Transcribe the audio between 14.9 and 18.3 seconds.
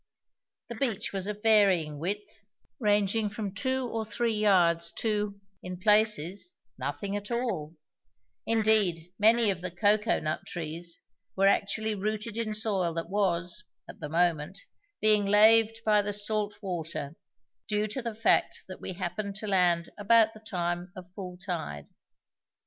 being laved by the salt water, due to the